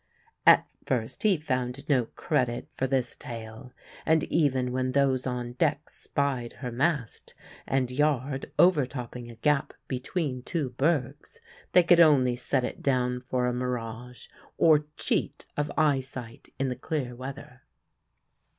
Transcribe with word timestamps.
At 0.47 0.67
first 0.83 1.21
he 1.21 1.37
found 1.37 1.87
no 1.87 2.05
credit 2.05 2.67
for 2.73 2.87
this 2.87 3.15
tale, 3.15 3.71
and 4.03 4.23
even 4.23 4.71
when 4.71 4.93
those 4.93 5.27
on 5.27 5.53
deck 5.53 5.91
spied 5.91 6.53
her 6.53 6.71
mast 6.71 7.35
and 7.67 7.91
yard 7.91 8.51
overtopping 8.57 9.29
a 9.29 9.35
gap 9.35 9.75
between 9.87 10.41
two 10.41 10.71
bergs, 10.71 11.39
they 11.73 11.83
could 11.83 11.99
only 11.99 12.35
set 12.35 12.63
it 12.63 12.81
down 12.81 13.19
for 13.19 13.45
a 13.45 13.53
mirage 13.53 14.27
or 14.57 14.87
cheat 14.97 15.45
of 15.55 15.71
eyesight 15.77 16.49
in 16.57 16.69
the 16.69 16.75
clear 16.75 17.15
weather. 17.15 17.61